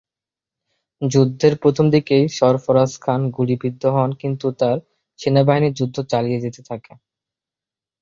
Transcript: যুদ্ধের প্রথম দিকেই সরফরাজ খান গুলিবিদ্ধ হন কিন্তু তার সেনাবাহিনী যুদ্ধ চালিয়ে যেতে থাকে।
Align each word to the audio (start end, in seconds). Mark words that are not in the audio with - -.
যুদ্ধের 1.01 1.53
প্রথম 1.61 1.85
দিকেই 1.95 2.25
সরফরাজ 2.37 2.91
খান 3.01 3.21
গুলিবিদ্ধ 3.37 3.83
হন 3.95 4.09
কিন্তু 4.21 4.47
তার 4.59 4.77
সেনাবাহিনী 5.19 5.69
যুদ্ধ 5.79 5.97
চালিয়ে 6.11 6.43
যেতে 6.45 6.61
থাকে। 6.69 6.93